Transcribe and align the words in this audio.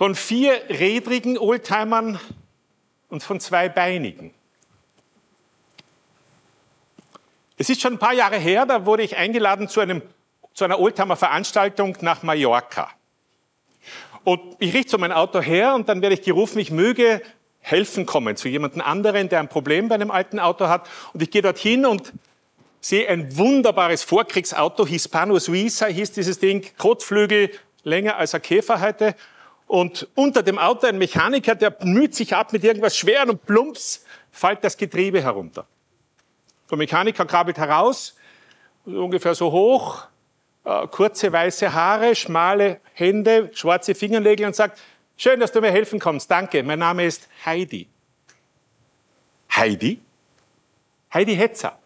von 0.00 0.14
vierrädrigen 0.14 1.36
Oldtimern 1.36 2.18
und 3.10 3.22
von 3.22 3.38
zweibeinigen. 3.38 4.32
Es 7.58 7.68
ist 7.68 7.82
schon 7.82 7.92
ein 7.92 7.98
paar 7.98 8.14
Jahre 8.14 8.38
her, 8.38 8.64
da 8.64 8.86
wurde 8.86 9.02
ich 9.02 9.18
eingeladen 9.18 9.68
zu, 9.68 9.78
einem, 9.80 10.00
zu 10.54 10.64
einer 10.64 10.80
Oldtimer-Veranstaltung 10.80 11.98
nach 12.00 12.22
Mallorca. 12.22 12.88
Und 14.24 14.40
ich 14.58 14.72
richte 14.72 14.92
so 14.92 14.96
mein 14.96 15.12
Auto 15.12 15.42
her 15.42 15.74
und 15.74 15.86
dann 15.90 16.00
werde 16.00 16.14
ich 16.14 16.22
gerufen, 16.22 16.60
ich 16.60 16.70
möge 16.70 17.20
helfen 17.58 18.06
kommen 18.06 18.38
zu 18.38 18.48
jemandem 18.48 18.80
anderen, 18.80 19.28
der 19.28 19.40
ein 19.40 19.48
Problem 19.48 19.88
bei 19.88 19.96
einem 19.96 20.10
alten 20.10 20.38
Auto 20.38 20.68
hat. 20.68 20.88
Und 21.12 21.22
ich 21.22 21.30
gehe 21.30 21.42
dorthin 21.42 21.84
und 21.84 22.14
sehe 22.80 23.06
ein 23.06 23.36
wunderbares 23.36 24.02
Vorkriegsauto, 24.02 24.86
Hispano 24.86 25.38
Suiza 25.38 25.88
hieß 25.88 26.12
dieses 26.12 26.38
Ding, 26.38 26.64
Kotflügel, 26.78 27.50
länger 27.84 28.16
als 28.16 28.34
ein 28.34 28.40
Käfer 28.40 28.80
heute. 28.80 29.14
Und 29.70 30.08
unter 30.16 30.42
dem 30.42 30.58
Auto 30.58 30.88
ein 30.88 30.98
Mechaniker, 30.98 31.54
der 31.54 31.76
müht 31.84 32.12
sich 32.16 32.34
ab 32.34 32.52
mit 32.52 32.64
irgendwas 32.64 32.96
schweren 32.96 33.30
und 33.30 33.46
plumps 33.46 34.04
fällt 34.32 34.64
das 34.64 34.76
Getriebe 34.76 35.22
herunter. 35.22 35.64
Der 36.68 36.76
Mechaniker 36.76 37.24
krabbelt 37.24 37.56
heraus, 37.56 38.16
ungefähr 38.84 39.36
so 39.36 39.52
hoch, 39.52 40.08
äh, 40.64 40.88
kurze 40.88 41.32
weiße 41.32 41.72
Haare, 41.72 42.16
schmale 42.16 42.80
Hände, 42.94 43.52
schwarze 43.54 43.94
Fingernägel 43.94 44.44
und 44.46 44.56
sagt, 44.56 44.80
schön, 45.16 45.38
dass 45.38 45.52
du 45.52 45.60
mir 45.60 45.70
helfen 45.70 46.00
kommst, 46.00 46.28
danke, 46.28 46.64
mein 46.64 46.80
Name 46.80 47.04
ist 47.04 47.28
Heidi. 47.46 47.86
Heidi? 49.54 50.00
Heidi 51.14 51.36
Hetzer. 51.36 51.78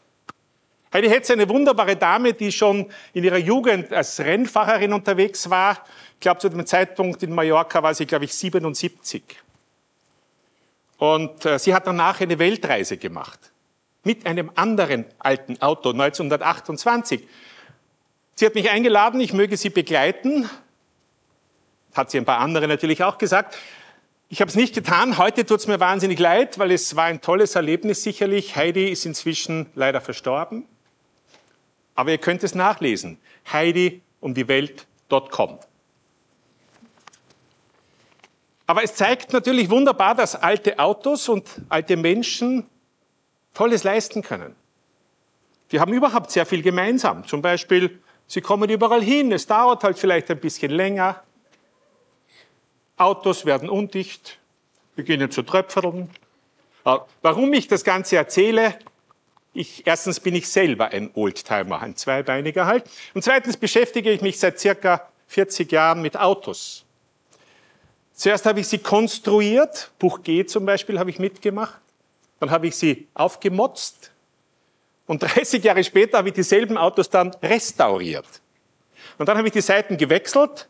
Heidi 0.95 1.09
Hetzer, 1.09 1.32
eine 1.32 1.48
wunderbare 1.48 1.96
Dame, 1.96 2.34
die 2.34 2.52
schon 2.52 2.88
in 3.14 3.24
ihrer 3.24 3.37
Jugend 3.37 3.92
als 3.92 4.20
Rennfahrerin 4.20 4.92
unterwegs 4.92 5.51
war. 5.51 5.84
Ich 6.12 6.20
glaube, 6.20 6.38
zu 6.38 6.48
dem 6.48 6.64
Zeitpunkt 6.64 7.20
in 7.24 7.34
Mallorca 7.34 7.82
war 7.82 7.92
sie, 7.95 8.06
glaube 8.06 8.26
ich, 8.26 8.32
77. 8.32 9.24
Und 10.98 11.45
äh, 11.46 11.59
sie 11.59 11.74
hat 11.74 11.88
danach 11.88 12.20
eine 12.20 12.38
Weltreise 12.38 12.96
gemacht. 12.96 13.40
Mit 14.04 14.24
einem 14.24 14.52
anderen 14.54 15.04
alten 15.18 15.60
Auto, 15.60 15.90
1928. 15.90 17.26
Sie 18.36 18.46
hat 18.46 18.54
mich 18.54 18.70
eingeladen, 18.70 19.20
ich 19.20 19.32
möge 19.32 19.56
sie 19.56 19.70
begleiten. 19.70 20.48
Hat 21.92 22.12
sie 22.12 22.18
ein 22.18 22.24
paar 22.24 22.38
andere 22.38 22.68
natürlich 22.68 23.02
auch 23.02 23.18
gesagt. 23.18 23.56
Ich 24.29 24.40
habe 24.40 24.48
es 24.48 24.54
nicht 24.54 24.76
getan. 24.76 25.18
Heute 25.18 25.45
tut 25.45 25.58
es 25.58 25.66
mir 25.66 25.80
wahnsinnig 25.80 26.20
leid, 26.20 26.60
weil 26.60 26.70
es 26.70 26.95
war 26.95 27.06
ein 27.06 27.20
tolles 27.20 27.56
Erlebnis 27.56 28.04
sicherlich. 28.04 28.54
Heidi 28.54 28.90
ist 28.90 29.04
inzwischen 29.06 29.66
leider 29.74 30.01
verstorben. 30.01 30.68
Aber 31.95 32.10
ihr 32.10 32.18
könnt 32.18 32.42
es 32.42 32.54
nachlesen. 32.54 33.18
Heidi 33.52 34.02
um 34.20 34.34
die 34.34 34.48
Welt.com. 34.48 35.59
Aber 38.66 38.82
es 38.82 38.95
zeigt 38.95 39.32
natürlich 39.32 39.68
wunderbar, 39.68 40.14
dass 40.14 40.34
alte 40.34 40.78
Autos 40.78 41.28
und 41.28 41.46
alte 41.68 41.96
Menschen 41.96 42.66
Tolles 43.52 43.84
leisten 43.84 44.23
können. 44.23 44.56
Die 45.70 45.80
haben 45.80 45.92
überhaupt 45.92 46.30
sehr 46.30 46.46
viel 46.46 46.62
gemeinsam. 46.62 47.26
Zum 47.26 47.42
Beispiel, 47.42 48.01
sie 48.26 48.40
kommen 48.40 48.70
überall 48.70 49.02
hin. 49.02 49.32
Es 49.32 49.46
dauert 49.46 49.84
halt 49.84 49.98
vielleicht 49.98 50.30
ein 50.30 50.40
bisschen 50.40 50.70
länger. 50.70 51.23
Autos 52.96 53.45
werden 53.45 53.68
undicht, 53.68 54.38
beginnen 54.96 55.30
zu 55.30 55.42
tröpfeln. 55.42 56.10
Äh, 56.84 56.96
warum 57.23 57.52
ich 57.52 57.68
das 57.68 57.84
Ganze 57.84 58.16
erzähle, 58.16 58.79
ich, 59.55 59.87
erstens 59.87 60.21
bin 60.21 60.35
ich 60.35 60.49
selber 60.49 60.88
ein 60.88 61.10
Oldtimer, 61.15 61.80
ein 61.80 61.97
Zweibeiniger 61.97 62.66
halt. 62.66 62.85
Und 63.15 63.23
zweitens 63.23 63.57
beschäftige 63.57 64.10
ich 64.10 64.21
mich 64.21 64.38
seit 64.38 64.59
circa 64.59 65.09
40 65.28 65.70
Jahren 65.70 66.03
mit 66.03 66.19
Autos. 66.19 66.84
Zuerst 68.12 68.47
habe 68.47 68.60
ich 68.60 68.69
sie 68.69 68.78
konstruiert, 68.78 69.91
Buch 69.98 70.22
G 70.22 70.44
zum 70.44 70.66
Beispiel 70.66 70.98
habe 70.98 71.10
ich 71.10 71.19
mitgemacht. 71.19 71.81
Dann 72.41 72.50
habe 72.50 72.66
ich 72.66 72.76
sie 72.76 73.09
aufgemotzt. 73.14 74.10
Und 75.06 75.22
30 75.22 75.62
Jahre 75.62 75.84
später 75.84 76.19
habe 76.19 76.28
ich 76.28 76.34
dieselben 76.34 76.76
Autos 76.76 77.09
dann 77.09 77.31
restauriert. 77.43 78.26
Und 79.19 79.28
dann 79.28 79.37
habe 79.38 79.48
ich 79.48 79.53
die 79.53 79.60
Seiten 79.60 79.97
gewechselt 79.97 80.69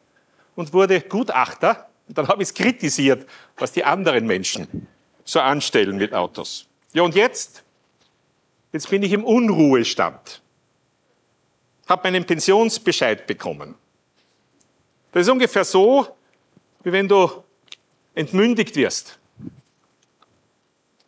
und 0.57 0.73
wurde 0.73 1.01
Gutachter. 1.01 1.89
Und 2.07 2.19
dann 2.19 2.29
habe 2.29 2.43
ich 2.43 2.51
es 2.51 2.55
kritisiert, 2.55 3.27
was 3.57 3.73
die 3.73 3.85
anderen 3.85 4.27
Menschen 4.27 4.87
so 5.25 5.41
anstellen 5.41 5.97
mit 5.97 6.13
Autos. 6.13 6.67
Ja, 6.93 7.03
und 7.03 7.15
jetzt 7.15 7.64
Jetzt 8.75 8.91
bin 8.91 9.05
ich 9.05 9.13
im 9.13 9.23
Unruhestand. 9.23 10.43
Habe 11.89 12.03
meinen 12.03 12.25
Pensionsbescheid 12.25 13.25
bekommen. 13.25 13.77
Das 15.13 15.23
ist 15.23 15.29
ungefähr 15.29 15.65
so, 15.65 16.09
wie 16.83 16.91
wenn 16.91 17.07
du 17.07 17.31
entmündigt 18.17 18.75
wirst. 18.75 19.21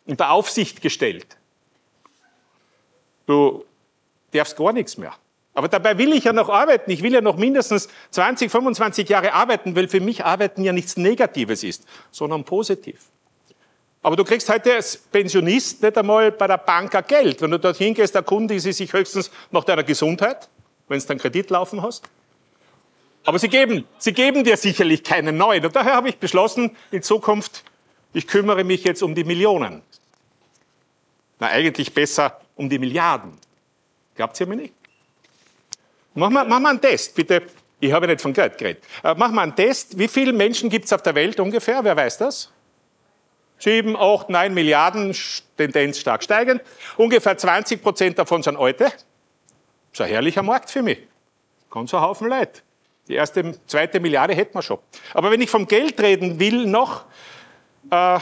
Unter 0.05 0.31
Aufsicht 0.31 0.81
gestellt. 0.81 1.27
Du 3.25 3.65
darfst 4.31 4.55
gar 4.55 4.71
nichts 4.71 4.97
mehr. 4.97 5.13
Aber 5.53 5.67
dabei 5.67 5.97
will 5.97 6.13
ich 6.13 6.23
ja 6.23 6.31
noch 6.31 6.47
arbeiten. 6.47 6.89
Ich 6.89 7.03
will 7.03 7.13
ja 7.13 7.19
noch 7.19 7.35
mindestens 7.35 7.89
20, 8.11 8.49
25 8.49 9.09
Jahre 9.09 9.33
arbeiten, 9.33 9.75
weil 9.75 9.89
für 9.89 9.99
mich 9.99 10.23
Arbeiten 10.23 10.63
ja 10.63 10.71
nichts 10.71 10.95
Negatives 10.95 11.65
ist, 11.65 11.85
sondern 12.11 12.45
positiv. 12.45 13.09
Aber 14.01 14.15
du 14.15 14.23
kriegst 14.23 14.47
heute 14.49 14.75
als 14.75 14.97
Pensionist 14.97 15.81
nicht 15.81 15.97
einmal 15.97 16.31
bei 16.31 16.47
der 16.47 16.57
Bank 16.57 16.95
ein 16.95 17.03
Geld. 17.07 17.41
Wenn 17.41 17.51
du 17.51 17.59
dorthin 17.59 17.93
gehst, 17.93 18.15
erkundigen 18.15 18.61
sie 18.61 18.71
sich 18.71 18.93
höchstens 18.93 19.31
nach 19.51 19.63
deiner 19.63 19.83
Gesundheit, 19.83 20.49
wenn 20.87 20.99
du 20.99 21.05
dann 21.05 21.17
Kredit 21.17 21.49
laufen 21.49 21.81
hast. 21.81 22.07
Aber 23.25 23.39
sie 23.39 23.49
geben, 23.49 23.85
sie 23.97 24.13
geben 24.13 24.45
dir 24.45 24.55
sicherlich 24.55 25.03
keinen 25.03 25.35
neuen. 25.35 25.65
Und 25.65 25.75
daher 25.75 25.95
habe 25.95 26.09
ich 26.09 26.17
beschlossen, 26.17 26.77
in 26.91 27.03
Zukunft, 27.03 27.65
ich 28.13 28.25
kümmere 28.25 28.63
mich 28.63 28.85
jetzt 28.85 29.03
um 29.03 29.13
die 29.13 29.25
Millionen. 29.25 29.81
Na, 31.39 31.47
eigentlich 31.47 31.93
besser 31.93 32.39
um 32.55 32.69
die 32.69 32.79
Milliarden. 32.79 33.33
Glaubt 34.15 34.39
ihr 34.39 34.47
mir 34.47 34.55
nicht? 34.55 34.73
Mach 36.13 36.29
mal, 36.29 36.45
mach 36.45 36.59
mal 36.59 36.69
einen 36.69 36.81
Test, 36.81 37.13
bitte. 37.15 37.43
Ich 37.79 37.91
habe 37.91 38.07
nicht 38.07 38.21
von 38.21 38.33
Geld 38.33 38.57
geredet. 38.57 38.83
Äh, 39.03 39.13
mach 39.15 39.29
mal 39.29 39.43
einen 39.43 39.55
Test. 39.55 39.99
Wie 39.99 40.07
viele 40.07 40.33
Menschen 40.33 40.69
gibt 40.69 40.85
es 40.85 40.93
auf 40.93 41.03
der 41.03 41.13
Welt 41.13 41.39
ungefähr? 41.39 41.83
Wer 41.83 41.95
weiß 41.95 42.17
das? 42.17 42.51
7, 43.59 43.95
8, 43.95 44.29
9 44.29 44.53
Milliarden, 44.53 45.15
Tendenz 45.57 45.99
stark 45.99 46.23
steigend. 46.23 46.61
Ungefähr 46.97 47.37
20 47.37 47.81
Prozent 47.81 48.19
davon 48.19 48.43
sind 48.43 48.57
alte. 48.57 48.91
Ist 49.91 50.01
ein 50.01 50.09
herrlicher 50.09 50.43
Markt 50.43 50.69
für 50.69 50.83
mich. 50.83 50.99
Ganz 51.71 51.93
ein 51.93 52.01
Haufen 52.01 52.27
Leute. 52.27 52.61
Die 53.07 53.15
erste, 53.15 53.59
zweite 53.67 53.99
Milliarde 53.99 54.35
hätten 54.35 54.53
wir 54.53 54.61
schon. 54.61 54.79
Aber 55.13 55.31
wenn 55.31 55.41
ich 55.41 55.49
vom 55.49 55.67
Geld 55.67 55.99
reden 55.99 56.39
will, 56.39 56.65
noch, 56.65 57.05
äh, 57.89 58.19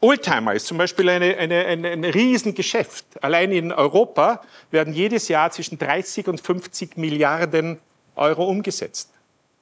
Oldtimer 0.00 0.54
ist 0.54 0.66
zum 0.66 0.78
Beispiel 0.78 1.10
eine, 1.10 1.36
eine, 1.36 1.66
eine, 1.66 1.88
ein 1.90 2.04
Riesengeschäft. 2.04 3.22
Allein 3.22 3.52
in 3.52 3.70
Europa 3.70 4.40
werden 4.70 4.94
jedes 4.94 5.28
Jahr 5.28 5.50
zwischen 5.50 5.78
30 5.78 6.26
und 6.28 6.40
50 6.40 6.96
Milliarden 6.96 7.78
Euro 8.14 8.46
umgesetzt. 8.46 9.10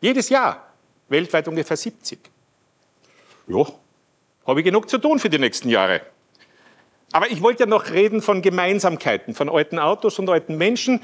Jedes 0.01 0.29
Jahr. 0.29 0.69
Weltweit 1.09 1.49
ungefähr 1.49 1.77
70. 1.77 2.21
Ja, 3.49 3.65
habe 4.49 4.61
ich 4.61 4.65
genug 4.65 4.89
zu 4.89 4.99
tun 4.99 5.19
für 5.19 5.29
die 5.29 5.39
nächsten 5.39 5.69
Jahre. 5.69 6.01
Aber 7.13 7.31
ich 7.31 7.43
wollte 7.43 7.65
ja 7.65 7.67
noch 7.67 7.91
reden 7.91 8.23
von 8.23 8.43
Gemeinsamkeiten, 8.43 9.35
von 9.35 9.49
alten 9.49 9.79
Autos 9.79 10.19
und 10.19 10.29
alten 10.29 10.57
Menschen. 10.57 11.03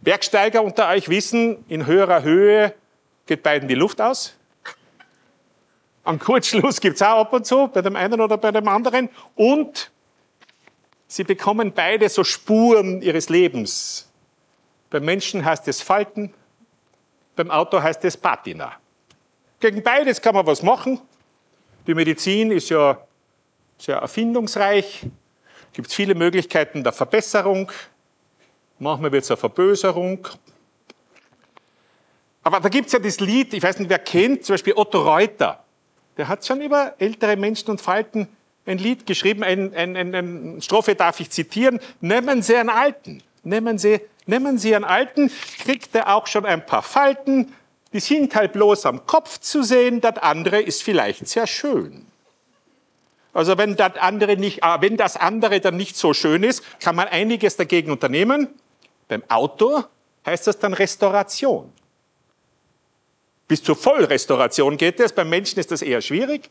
Bergsteiger 0.00 0.62
unter 0.62 0.88
euch 0.88 1.08
wissen, 1.08 1.64
in 1.68 1.86
höherer 1.86 2.22
Höhe 2.22 2.74
geht 3.26 3.42
beiden 3.42 3.68
die 3.68 3.74
Luft 3.74 4.00
aus. 4.00 4.34
Am 6.02 6.18
Kurzschluss 6.18 6.80
gibt 6.80 6.96
es 6.96 7.02
auch 7.02 7.20
ab 7.20 7.32
und 7.32 7.46
zu, 7.46 7.68
bei 7.68 7.82
dem 7.82 7.94
einen 7.94 8.20
oder 8.20 8.36
bei 8.36 8.50
dem 8.50 8.66
anderen. 8.68 9.08
Und 9.36 9.90
sie 11.06 11.24
bekommen 11.24 11.72
beide 11.72 12.08
so 12.08 12.24
Spuren 12.24 13.02
ihres 13.02 13.28
Lebens. 13.28 14.10
Beim 14.90 15.04
Menschen 15.04 15.44
heißt 15.44 15.68
es 15.68 15.80
Falten, 15.80 16.34
beim 17.36 17.50
Auto 17.50 17.80
heißt 17.80 18.04
es 18.04 18.16
Patina. 18.16 18.72
Gegen 19.60 19.82
beides 19.82 20.20
kann 20.20 20.34
man 20.34 20.46
was 20.46 20.62
machen. 20.62 21.00
Die 21.86 21.94
Medizin 21.94 22.52
ist 22.52 22.68
ja 22.68 22.96
sehr 23.76 23.96
erfindungsreich, 23.96 25.04
gibt 25.72 25.92
viele 25.92 26.14
Möglichkeiten 26.14 26.84
der 26.84 26.92
Verbesserung. 26.92 27.72
Manchmal 28.78 29.10
wird 29.10 29.24
es 29.24 29.30
eine 29.32 29.36
Verböserung. 29.36 30.28
Aber 32.44 32.60
da 32.60 32.68
gibt 32.68 32.86
es 32.86 32.92
ja 32.92 33.00
das 33.00 33.18
Lied, 33.18 33.52
ich 33.54 33.62
weiß 33.62 33.80
nicht, 33.80 33.88
wer 33.88 33.98
kennt, 33.98 34.44
zum 34.44 34.54
Beispiel 34.54 34.74
Otto 34.76 35.00
Reuter. 35.02 35.64
Der 36.16 36.28
hat 36.28 36.46
schon 36.46 36.60
über 36.60 36.94
ältere 36.98 37.36
Menschen 37.36 37.70
und 37.70 37.80
Falten 37.80 38.28
ein 38.64 38.78
Lied 38.78 39.04
geschrieben, 39.04 39.42
eine 39.42 39.72
ein, 39.74 39.96
ein, 39.96 40.14
ein 40.14 40.62
Strophe 40.62 40.94
darf 40.94 41.18
ich 41.18 41.30
zitieren. 41.30 41.80
Nehmen 42.00 42.42
Sie 42.42 42.54
einen 42.54 42.68
Alten, 42.68 43.24
nehmen 43.42 43.78
Sie, 43.78 44.00
nehmen 44.26 44.56
Sie 44.58 44.76
einen 44.76 44.84
Alten, 44.84 45.32
kriegt 45.58 45.92
er 45.96 46.14
auch 46.14 46.28
schon 46.28 46.46
ein 46.46 46.64
paar 46.64 46.82
Falten, 46.82 47.52
die 47.92 48.00
sind 48.00 48.34
halt 48.34 48.52
bloß 48.52 48.86
am 48.86 49.06
Kopf 49.06 49.38
zu 49.38 49.62
sehen, 49.62 50.00
das 50.00 50.18
andere 50.18 50.60
ist 50.60 50.82
vielleicht 50.82 51.28
sehr 51.28 51.46
schön. 51.46 52.06
Also 53.34 53.56
wenn 53.56 53.76
das 53.76 53.96
andere 53.96 54.36
nicht, 54.36 54.62
ah, 54.62 54.80
wenn 54.80 54.96
das 54.96 55.16
andere 55.16 55.60
dann 55.60 55.76
nicht 55.76 55.96
so 55.96 56.12
schön 56.12 56.42
ist, 56.42 56.62
kann 56.80 56.96
man 56.96 57.08
einiges 57.08 57.56
dagegen 57.56 57.90
unternehmen. 57.90 58.48
Beim 59.08 59.22
Auto 59.28 59.84
heißt 60.26 60.46
das 60.46 60.58
dann 60.58 60.74
Restauration. 60.74 61.72
Bis 63.48 63.62
zur 63.62 63.76
Vollrestauration 63.76 64.76
geht 64.76 65.00
es. 65.00 65.12
Beim 65.12 65.28
Menschen 65.28 65.58
ist 65.58 65.70
das 65.70 65.82
eher 65.82 66.00
schwierig. 66.00 66.50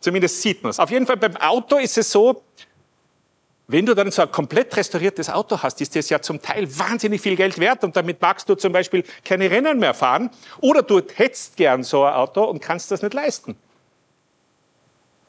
Zumindest 0.00 0.42
sieht 0.42 0.62
man 0.62 0.70
es. 0.70 0.78
Auf 0.78 0.90
jeden 0.90 1.06
Fall 1.06 1.16
beim 1.16 1.36
Auto 1.36 1.76
ist 1.78 1.96
es 1.98 2.10
so, 2.10 2.42
wenn 3.68 3.84
du 3.84 3.94
dann 3.94 4.10
so 4.12 4.22
ein 4.22 4.30
komplett 4.30 4.76
restauriertes 4.76 5.28
Auto 5.28 5.60
hast, 5.60 5.80
ist 5.80 5.96
das 5.96 6.08
ja 6.08 6.20
zum 6.22 6.40
Teil 6.40 6.66
wahnsinnig 6.78 7.20
viel 7.20 7.34
Geld 7.34 7.58
wert 7.58 7.82
und 7.82 7.96
damit 7.96 8.22
magst 8.22 8.48
du 8.48 8.54
zum 8.54 8.72
Beispiel 8.72 9.02
keine 9.24 9.50
Rennen 9.50 9.78
mehr 9.80 9.94
fahren 9.94 10.30
oder 10.60 10.82
du 10.82 11.02
hättest 11.14 11.56
gern 11.56 11.82
so 11.82 12.04
ein 12.04 12.14
Auto 12.14 12.44
und 12.44 12.60
kannst 12.60 12.90
das 12.90 13.02
nicht 13.02 13.14
leisten. 13.14 13.56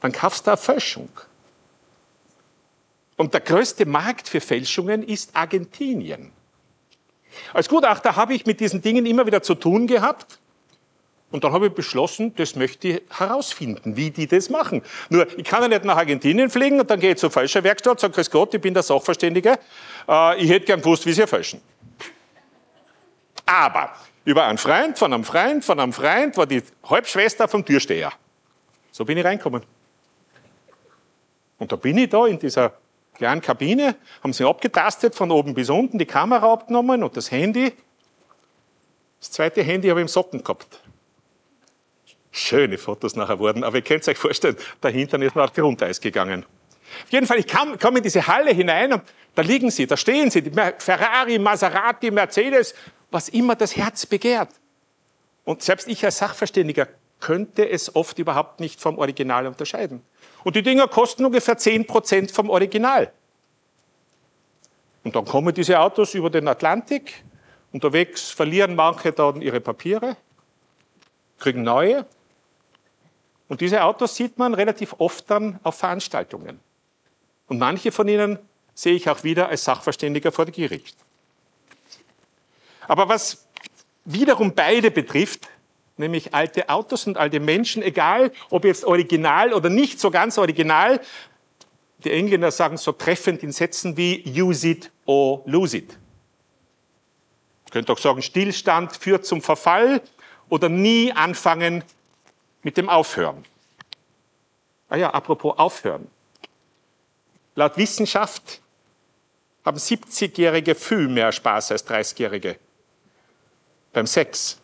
Dann 0.01 0.11
kaufst 0.11 0.45
du 0.45 0.51
eine 0.51 0.57
Fälschung. 0.57 1.09
Und 3.15 3.33
der 3.33 3.41
größte 3.41 3.87
Markt 3.87 4.29
für 4.29 4.39
Fälschungen 4.39 5.01
ist 5.01 5.35
Argentinien. 5.35 6.31
Als 7.53 7.67
Gutachter 7.67 8.15
habe 8.15 8.35
ich 8.35 8.45
mit 8.45 8.59
diesen 8.59 8.83
Dingen 8.83 9.07
immer 9.07 9.25
wieder 9.25 9.41
zu 9.41 9.55
tun 9.55 9.87
gehabt. 9.87 10.39
Und 11.29 11.43
dann 11.43 11.51
habe 11.51 11.67
ich 11.67 11.73
beschlossen, 11.73 12.33
das 12.35 12.55
möchte 12.55 12.87
ich 12.87 13.01
herausfinden, 13.09 13.97
wie 13.97 14.11
die 14.11 14.27
das 14.27 14.49
machen. 14.49 14.81
Nur, 15.09 15.27
ich 15.37 15.43
kann 15.43 15.61
ja 15.61 15.67
nicht 15.67 15.83
nach 15.83 15.97
Argentinien 15.97 16.49
fliegen 16.49 16.79
und 16.79 16.89
dann 16.89 16.99
gehe 16.99 17.11
ich 17.11 17.17
zur 17.17 17.29
Fälscherwerkstatt, 17.29 17.99
sage, 17.99 18.13
grüß 18.13 18.31
Gott, 18.31 18.53
ich 18.53 18.61
bin 18.61 18.73
der 18.73 18.83
Sachverständige, 18.83 19.59
äh, 20.07 20.41
ich 20.41 20.49
hätte 20.49 20.65
gern 20.65 20.81
gewusst, 20.81 21.05
wie 21.05 21.11
sie 21.11 21.27
fälschen. 21.27 21.61
Aber 23.45 23.91
über 24.23 24.45
einen 24.45 24.57
Freund 24.57 24.97
von 24.97 25.13
einem 25.13 25.23
Freund 25.25 25.65
von 25.65 25.79
einem 25.79 25.93
Freund 25.93 26.37
war 26.37 26.45
die 26.45 26.63
Halbschwester 26.89 27.47
vom 27.47 27.65
Türsteher. 27.65 28.11
So 28.91 29.03
bin 29.03 29.17
ich 29.17 29.25
reingekommen. 29.25 29.63
Und 31.57 31.71
da 31.71 31.75
bin 31.75 31.97
ich 31.97 32.09
da 32.09 32.25
in 32.25 32.39
dieser 32.39 32.73
kleinen 33.15 33.41
Kabine, 33.41 33.95
haben 34.23 34.33
sie 34.33 34.45
abgetastet 34.45 35.15
von 35.15 35.31
oben 35.31 35.53
bis 35.53 35.69
unten, 35.69 35.97
die 35.97 36.05
Kamera 36.05 36.53
abgenommen 36.53 37.03
und 37.03 37.17
das 37.17 37.31
Handy. 37.31 37.73
Das 39.19 39.31
zweite 39.31 39.63
Handy 39.63 39.89
habe 39.89 39.99
ich 39.99 40.03
im 40.03 40.07
Socken 40.07 40.43
gehabt. 40.43 40.81
Schöne 42.37 42.77
Fotos 42.77 43.15
nachher 43.15 43.39
wurden, 43.39 43.63
aber 43.63 43.77
ihr 43.77 43.81
könnt 43.81 44.07
euch 44.07 44.17
vorstellen, 44.17 44.57
dahinter 44.81 45.21
ist 45.21 45.35
auf 45.35 45.53
Grundeis 45.53 45.99
gegangen. 45.99 46.45
Auf 47.03 47.11
jeden 47.11 47.27
Fall, 47.27 47.39
ich 47.39 47.47
kam, 47.47 47.77
kam 47.77 47.95
in 47.97 48.03
diese 48.03 48.27
Halle 48.27 48.51
hinein 48.51 48.93
und 48.93 49.01
da 49.35 49.41
liegen 49.41 49.71
sie, 49.71 49.87
da 49.87 49.97
stehen 49.97 50.29
sie, 50.29 50.41
die 50.41 50.51
Ferrari, 50.77 51.39
Maserati, 51.39 52.11
Mercedes, 52.11 52.73
was 53.11 53.29
immer 53.29 53.55
das 53.55 53.75
Herz 53.75 54.05
begehrt. 54.05 54.49
Und 55.45 55.63
selbst 55.63 55.87
ich 55.87 56.03
als 56.03 56.17
Sachverständiger 56.17 56.87
könnte 57.19 57.67
es 57.67 57.95
oft 57.95 58.19
überhaupt 58.19 58.59
nicht 58.59 58.79
vom 58.79 58.97
Original 58.97 59.47
unterscheiden. 59.47 60.01
Und 60.43 60.55
die 60.55 60.61
Dinger 60.61 60.87
kosten 60.87 61.25
ungefähr 61.25 61.57
10% 61.57 62.31
vom 62.33 62.49
Original. 62.49 63.11
Und 65.03 65.15
dann 65.15 65.25
kommen 65.25 65.53
diese 65.53 65.79
Autos 65.79 66.13
über 66.13 66.29
den 66.29 66.47
Atlantik. 66.47 67.23
Unterwegs 67.71 68.29
verlieren 68.29 68.75
manche 68.75 69.11
dann 69.11 69.41
ihre 69.41 69.59
Papiere, 69.59 70.17
kriegen 71.39 71.63
neue. 71.63 72.05
Und 73.47 73.61
diese 73.61 73.83
Autos 73.83 74.15
sieht 74.15 74.37
man 74.37 74.53
relativ 74.53 74.95
oft 74.97 75.29
dann 75.29 75.59
auf 75.63 75.75
Veranstaltungen. 75.75 76.59
Und 77.47 77.59
manche 77.59 77.91
von 77.91 78.07
ihnen 78.07 78.39
sehe 78.73 78.93
ich 78.93 79.09
auch 79.09 79.23
wieder 79.23 79.49
als 79.49 79.63
Sachverständiger 79.63 80.31
vor 80.31 80.45
Gericht. 80.45 80.97
Aber 82.87 83.09
was 83.09 83.47
wiederum 84.05 84.53
beide 84.53 84.91
betrifft, 84.91 85.49
nämlich 85.97 86.33
alte 86.33 86.69
Autos 86.69 87.07
und 87.07 87.17
alte 87.17 87.39
Menschen, 87.39 87.81
egal 87.83 88.31
ob 88.49 88.65
jetzt 88.65 88.85
original 88.85 89.53
oder 89.53 89.69
nicht 89.69 89.99
so 89.99 90.11
ganz 90.11 90.37
original. 90.37 90.99
Die 92.03 92.11
Engländer 92.11 92.51
sagen 92.51 92.77
so 92.77 92.91
treffend 92.91 93.43
in 93.43 93.51
Sätzen 93.51 93.97
wie 93.97 94.23
use 94.39 94.67
it 94.67 94.91
or 95.05 95.41
lose 95.45 95.77
it. 95.77 95.97
Ich 97.65 97.71
könnte 97.71 97.91
auch 97.91 97.97
sagen, 97.97 98.21
Stillstand 98.21 98.95
führt 98.95 99.25
zum 99.25 99.41
Verfall 99.41 100.01
oder 100.49 100.69
nie 100.69 101.11
anfangen 101.11 101.83
mit 102.63 102.77
dem 102.77 102.89
Aufhören. 102.89 103.45
Ah 104.89 104.95
ja, 104.95 105.09
apropos 105.11 105.57
Aufhören. 105.57 106.09
Laut 107.55 107.77
Wissenschaft 107.77 108.61
haben 109.65 109.77
70-Jährige 109.77 110.75
viel 110.75 111.07
mehr 111.07 111.31
Spaß 111.31 111.71
als 111.71 111.87
30-Jährige 111.87 112.57
beim 113.91 114.07
Sex. 114.07 114.59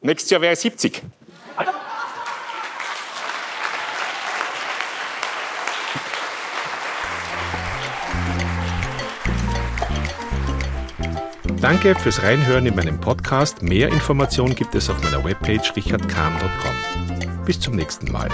Nächstes 0.00 0.30
Jahr 0.30 0.40
wäre 0.40 0.54
ich 0.54 0.60
70. 0.60 1.02
Danke 11.60 11.94
fürs 11.94 12.22
Reinhören 12.22 12.64
in 12.64 12.74
meinem 12.74 12.98
Podcast. 12.98 13.62
Mehr 13.62 13.88
Informationen 13.88 14.54
gibt 14.54 14.74
es 14.74 14.88
auf 14.88 15.02
meiner 15.04 15.22
Webpage 15.22 15.76
richardkahn.com. 15.76 17.44
Bis 17.44 17.60
zum 17.60 17.76
nächsten 17.76 18.10
Mal. 18.10 18.30